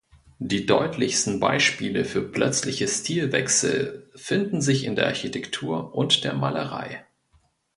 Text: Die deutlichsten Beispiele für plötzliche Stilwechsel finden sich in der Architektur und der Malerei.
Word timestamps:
Die 0.39 0.65
deutlichsten 0.65 1.39
Beispiele 1.39 2.05
für 2.05 2.23
plötzliche 2.23 2.87
Stilwechsel 2.87 4.09
finden 4.15 4.59
sich 4.59 4.85
in 4.85 4.95
der 4.95 5.05
Architektur 5.05 5.93
und 5.93 6.23
der 6.23 6.33
Malerei. 6.33 7.05